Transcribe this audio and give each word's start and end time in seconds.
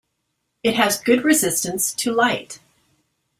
It 0.63 0.73
has 0.77 0.99
good 0.99 1.23
resistance 1.23 1.93
to 1.93 2.11
light. 2.11 2.57